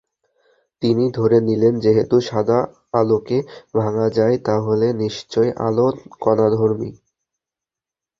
[0.81, 2.59] তিনি ধরে নিলেন যেহেতু সাদা
[2.93, 3.37] আলোকে
[3.75, 5.87] ভাঙা যায়, তাহলে নিশ্চয় আলো
[6.19, 6.91] কণাধর্মী।